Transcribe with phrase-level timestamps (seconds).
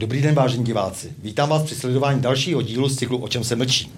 [0.00, 1.12] Dobrý den, vážení diváci.
[1.18, 3.92] Vítám vás při sledování dalšího dílu z cyklu O čem se mlčí.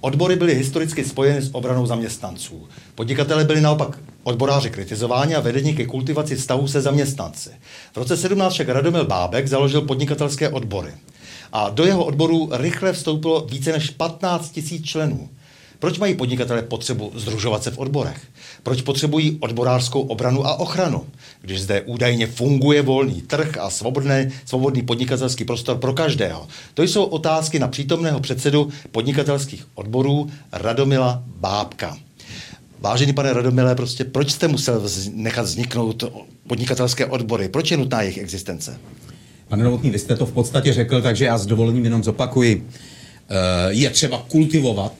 [0.00, 2.68] Odbory byly historicky spojeny s obranou zaměstnanců.
[2.94, 7.50] Podnikatele byli naopak odboráři kritizováni a vedení ke kultivaci vztahu se zaměstnanci.
[7.92, 10.92] V roce 17 však Radomil Bábek založil podnikatelské odbory.
[11.52, 15.28] A do jeho odboru rychle vstoupilo více než 15 000 členů.
[15.84, 18.20] Proč mají podnikatelé potřebu združovat se v odborech?
[18.62, 21.06] Proč potřebují odborářskou obranu a ochranu,
[21.40, 26.48] když zde údajně funguje volný trh a svobodný, svobodný podnikatelský prostor pro každého?
[26.74, 31.96] To jsou otázky na přítomného předsedu podnikatelských odborů Radomila Bábka.
[32.80, 36.04] Vážený pane Radomile, prostě proč jste musel nechat vzniknout
[36.46, 37.48] podnikatelské odbory?
[37.48, 38.80] Proč je nutná jejich existence?
[39.48, 42.68] Pane Novotný, vy jste to v podstatě řekl, takže já s dovolením jenom zopakuji.
[43.28, 44.92] Eh, je třeba kultivovat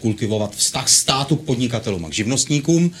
[0.00, 2.92] kultivovat vztah státu k podnikatelům a k živnostníkům.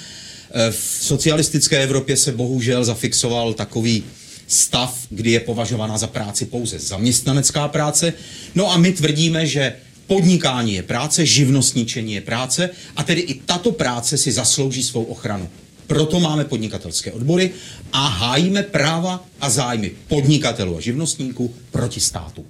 [0.50, 4.04] Eh, v socialistické Evropě se bohužel zafixoval takový
[4.46, 8.12] stav, kdy je považována za práci pouze zaměstnanecká práce.
[8.54, 9.76] No a my tvrdíme, že
[10.06, 15.48] podnikání je práce, živnostníčení je práce a tedy i tato práce si zaslouží svou ochranu.
[15.86, 17.50] Proto máme podnikatelské odbory
[17.92, 22.46] a hájíme práva a zájmy podnikatelů a živnostníků proti státu.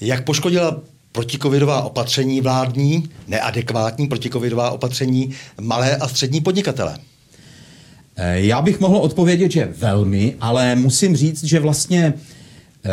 [0.00, 0.82] Jak poškodila
[1.14, 6.98] protikovidová opatření vládní, neadekvátní protikovidová opatření malé a střední podnikatele?
[8.16, 12.14] Eh, já bych mohl odpovědět, že velmi, ale musím říct, že vlastně
[12.84, 12.90] eh,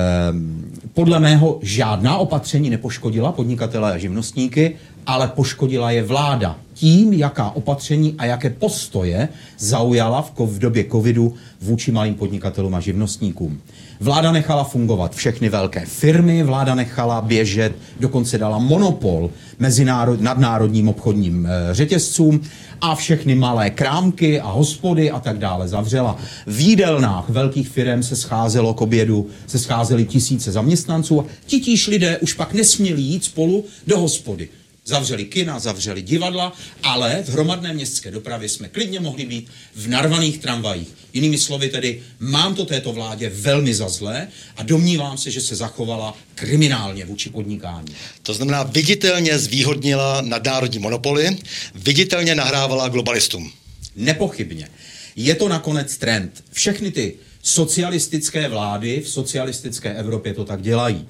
[0.94, 4.75] podle mého žádná opatření nepoškodila podnikatele a živnostníky,
[5.06, 11.33] ale poškodila je vláda tím, jaká opatření a jaké postoje zaujala v, v době covidu
[11.61, 13.61] vůči malým podnikatelům a živnostníkům.
[13.99, 19.29] Vláda nechala fungovat všechny velké firmy, vláda nechala běžet, dokonce dala monopol
[19.59, 22.41] mezinárod, nadnárodním obchodním e, řetězcům
[22.81, 26.17] a všechny malé krámky a hospody a tak dále zavřela.
[26.47, 32.17] V jídelnách velkých firm se scházelo k obědu, se scházely tisíce zaměstnanců a titíž lidé
[32.17, 34.50] už pak nesměli jít spolu do hospody.
[34.86, 36.53] Zavřeli kina, zavřeli divadla,
[36.84, 40.88] ale v hromadné městské dopravě jsme klidně mohli být v narvaných tramvajích.
[41.14, 44.28] Jinými slovy tedy, mám to této vládě velmi za zlé
[44.58, 47.96] a domnívám se, že se zachovala kriminálně vůči podnikání.
[48.24, 51.38] To znamená, viditelně zvýhodnila nadnárodní monopoly,
[51.75, 53.52] viditelně nahrávala globalistům.
[53.96, 54.69] Nepochybně.
[55.16, 56.44] Je to nakonec trend.
[56.52, 61.08] Všechny ty socialistické vlády v socialistické Evropě to tak dělají.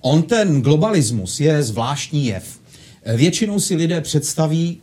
[0.00, 2.63] On ten globalismus je zvláštní jev.
[3.06, 4.80] Většinou si lidé představí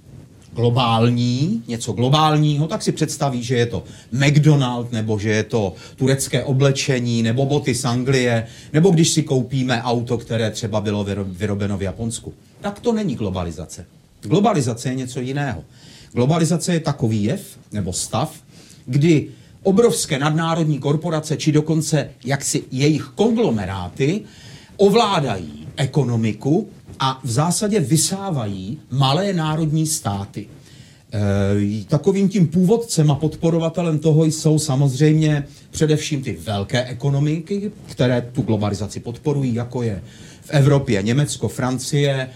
[0.53, 6.43] globální, něco globálního, tak si představí, že je to McDonald, nebo že je to turecké
[6.43, 11.81] oblečení, nebo boty z Anglie, nebo když si koupíme auto, které třeba bylo vyrobeno v
[11.81, 12.33] Japonsku.
[12.61, 13.85] Tak to není globalizace.
[14.21, 15.63] Globalizace je něco jiného.
[16.13, 18.35] Globalizace je takový jev, nebo stav,
[18.85, 19.27] kdy
[19.63, 24.21] obrovské nadnárodní korporace, či dokonce jaksi jejich konglomeráty,
[24.77, 26.69] ovládají ekonomiku
[27.03, 30.47] a v zásadě vysávají malé národní státy.
[31.13, 38.41] E, takovým tím původcem a podporovatelem toho jsou samozřejmě především ty velké ekonomiky, které tu
[38.41, 40.03] globalizaci podporují, jako je
[40.41, 42.29] v Evropě Německo, Francie, e,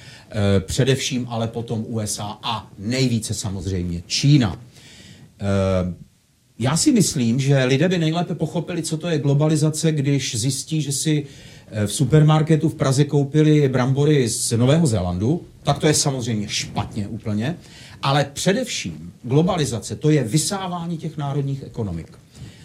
[0.60, 4.60] především ale potom USA a nejvíce samozřejmě Čína.
[5.40, 6.06] E,
[6.60, 10.92] já si myslím, že lidé by nejlépe pochopili, co to je globalizace, když zjistí, že
[10.92, 11.26] si
[11.86, 17.56] v supermarketu v Praze koupili brambory z Nového Zélandu, tak to je samozřejmě špatně úplně,
[18.02, 22.08] ale především globalizace, to je vysávání těch národních ekonomik.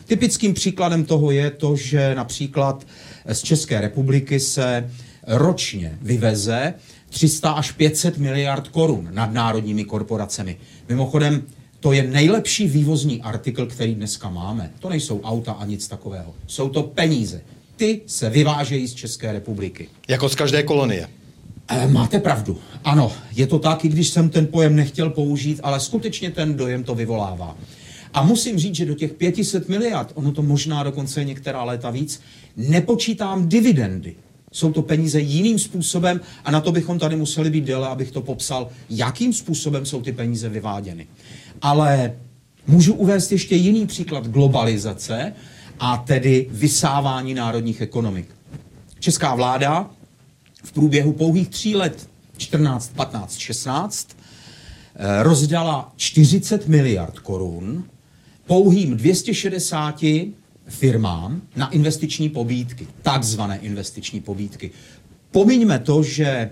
[0.07, 2.87] Typickým příkladem toho je to, že například
[3.27, 4.91] z České republiky se
[5.27, 6.75] ročně vyveze
[7.09, 10.57] 300 až 500 miliard korun nad národními korporacemi.
[10.89, 11.43] Mimochodem,
[11.81, 14.71] to je nejlepší vývozní artikl, který dneska máme.
[14.79, 16.35] To nejsou auta a nic takového.
[16.47, 17.43] Jsou to peníze
[17.81, 19.89] ty se vyvážejí z České republiky.
[20.09, 21.09] Jako z každé kolonie.
[21.69, 22.59] E, máte pravdu.
[22.85, 26.85] Ano, je to tak, i když jsem ten pojem nechtěl použít, ale skutečně ten dojem
[26.85, 27.57] to vyvolává.
[28.15, 32.21] A musím říct, že do těch 500 miliard, ono to možná dokonce některá léta víc,
[32.57, 34.15] nepočítám dividendy.
[34.53, 38.21] Jsou to peníze jiným způsobem a na to bychom tady museli být déle, abych to
[38.21, 41.07] popsal, jakým způsobem jsou ty peníze vyváděny.
[41.63, 42.13] Ale
[42.67, 45.33] můžu uvést ještě jiný příklad globalizace,
[45.81, 48.29] a tedy vysávání národních ekonomik.
[48.99, 49.91] Česká vláda
[50.65, 54.17] v průběhu pouhých tří let, 14, 15, 16,
[55.23, 57.85] rozdala 40 miliard korun
[58.47, 60.05] pouhým 260
[60.69, 64.71] firmám na investiční pobídky, takzvané investiční pobídky.
[65.31, 66.51] Pomiňme to, že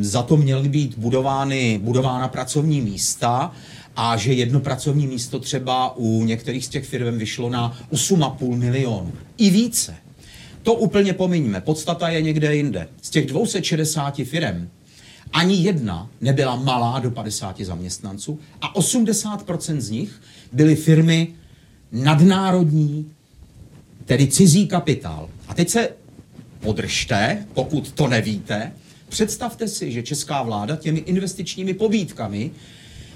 [0.00, 3.52] za to měly být budovány, budována pracovní místa
[3.96, 9.12] a že jedno pracovní místo třeba u některých z těch firm vyšlo na 8,5 milionů.
[9.38, 9.94] I více.
[10.62, 11.60] To úplně pominíme.
[11.60, 12.88] Podstata je někde jinde.
[13.02, 14.68] Z těch 260 firm
[15.32, 20.20] ani jedna nebyla malá do 50 zaměstnanců a 80% z nich
[20.52, 21.28] byly firmy
[21.92, 23.10] nadnárodní,
[24.04, 25.28] tedy cizí kapitál.
[25.48, 25.88] A teď se
[26.60, 28.72] podržte, pokud to nevíte,
[29.10, 32.50] představte si, že česká vláda těmi investičními pobídkami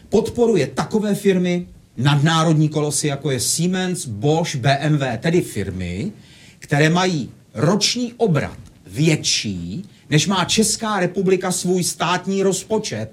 [0.08, 6.12] podporuje takové firmy, nadnárodní kolosy, jako je Siemens, Bosch, BMW, tedy firmy,
[6.58, 13.10] které mají roční obrat větší, než má Česká republika svůj státní rozpočet,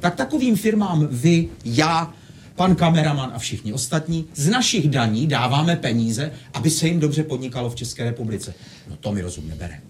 [0.00, 2.14] tak takovým firmám vy, já,
[2.56, 7.70] pan kameraman a všichni ostatní z našich daní dáváme peníze, aby se jim dobře podnikalo
[7.70, 8.54] v České republice.
[8.90, 9.80] No to mi rozum nebere.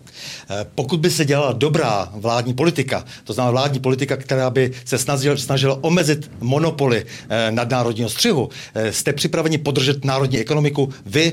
[0.50, 4.98] Eh, pokud by se dělala dobrá vládní politika, to znamená vládní politika, která by se
[4.98, 11.32] snažila, snažila omezit monopoly eh, nadnárodního střihu, eh, jste připraveni podržet národní ekonomiku vy,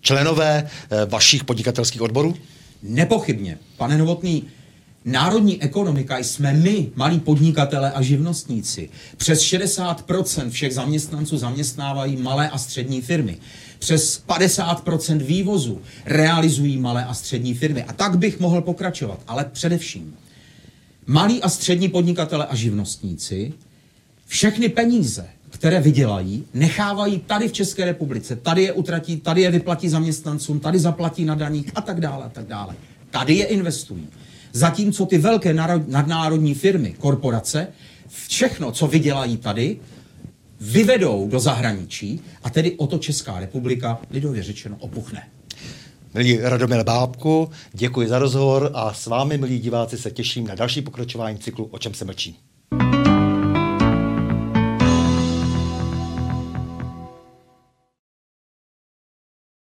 [0.00, 0.68] členové
[1.06, 2.34] vašich podnikatelských odborů?
[2.82, 3.58] Nepochybně.
[3.76, 4.44] Pane Novotný,
[5.04, 8.88] Národní ekonomika jsme my, malí podnikatele a živnostníci.
[9.16, 13.38] Přes 60% všech zaměstnanců zaměstnávají malé a střední firmy.
[13.78, 17.84] Přes 50% vývozu realizují malé a střední firmy.
[17.84, 19.20] A tak bych mohl pokračovat.
[19.26, 20.16] Ale především,
[21.06, 23.52] malí a střední podnikatele a živnostníci
[24.26, 28.36] všechny peníze, které vydělají, nechávají tady v České republice.
[28.36, 32.28] Tady je utratí, tady je vyplatí zaměstnancům, tady zaplatí na daních a tak dále a
[32.28, 32.74] tak dále.
[33.10, 34.08] Tady je investují.
[34.52, 35.54] Zatímco ty velké
[35.86, 37.68] nadnárodní firmy, korporace,
[38.28, 39.78] všechno, co vydělají tady,
[40.60, 45.28] vyvedou do zahraničí a tedy o to Česká republika, lidově řečeno, opuchne.
[46.14, 50.82] Milí Radomil Bábku, děkuji za rozhovor a s vámi, milí diváci, se těším na další
[50.82, 52.38] pokračování cyklu O čem se mlčí.